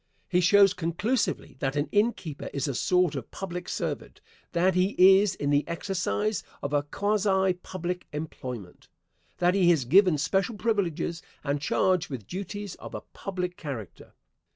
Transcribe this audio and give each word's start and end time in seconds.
He 0.27 0.41
shows 0.41 0.73
conclusively 0.73 1.57
that 1.59 1.75
an 1.75 1.87
inn 1.91 2.13
keeper 2.13 2.49
is 2.55 2.67
a 2.67 2.73
sort 2.73 3.13
of 3.13 3.29
public 3.29 3.69
servant; 3.69 4.19
that 4.51 4.73
he 4.73 4.95
is 4.97 5.35
in 5.35 5.51
the 5.51 5.63
exercise 5.67 6.41
of 6.63 6.73
a 6.73 6.81
quasi 6.81 7.53
public 7.53 8.07
employment, 8.11 8.87
that 9.37 9.53
he 9.53 9.71
is 9.71 9.85
given 9.85 10.17
special 10.17 10.55
privileges, 10.57 11.21
and 11.43 11.61
charged 11.61 12.09
with 12.09 12.25
duties 12.25 12.73
of 12.73 12.95
a 12.95 13.01
public 13.13 13.57
character. 13.57 14.13